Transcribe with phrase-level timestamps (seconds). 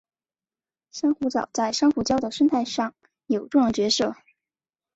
[0.89, 2.95] 珊瑚藻在珊瑚礁的生态上
[3.27, 4.15] 有重要角色。